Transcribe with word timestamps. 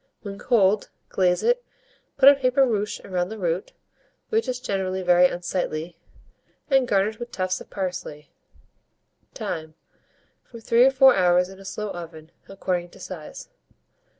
When 0.23 0.39
cold, 0.39 0.89
glaze 1.09 1.43
it, 1.43 1.63
put 2.17 2.27
a 2.27 2.33
paper 2.33 2.65
ruche 2.65 2.99
round 3.05 3.31
the 3.31 3.37
root, 3.37 3.73
which 4.29 4.47
is 4.47 4.59
generally 4.59 5.03
very 5.03 5.27
unsightly, 5.27 5.95
and 6.71 6.87
garnish 6.87 7.19
with 7.19 7.29
tufts 7.31 7.61
of 7.61 7.69
parsley. 7.69 8.31
Time. 9.35 9.75
From 10.43 10.59
3 10.61 10.85
or 10.85 10.89
4 10.89 11.15
hours 11.15 11.49
in 11.49 11.59
a 11.59 11.65
slow 11.65 11.91
oven, 11.91 12.31
according 12.49 12.89
to 12.89 12.99
size. 12.99 13.49